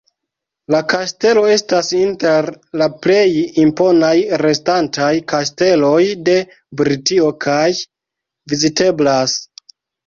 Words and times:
La 0.75 0.77
kastelo 0.93 1.43
estas 1.55 1.89
inter 1.97 2.49
la 2.83 2.89
plej 3.05 3.27
imponaj 3.65 4.11
restantaj 4.45 5.13
kasteloj 5.35 6.03
de 6.31 6.41
Britio, 6.83 7.33
kaj 7.49 7.65
viziteblas. 8.53 9.41